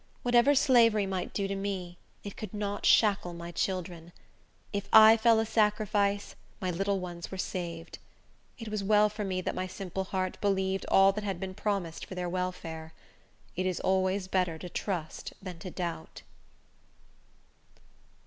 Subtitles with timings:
[0.23, 4.11] Whatever slavery might do to me, it could not shackle my children.
[4.73, 7.99] If I fell a sacrifice, my little ones were saved.
[8.57, 12.07] It was well for me that my simple heart believed all that had been promised
[12.07, 12.93] for their welfare.
[13.55, 16.23] It is always better to trust than to doubt.